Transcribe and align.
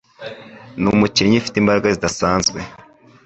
numukinnyi 0.81 1.37
ufite 1.41 1.55
imbaraga 1.59 1.87
zidasanzwe. 1.95 2.59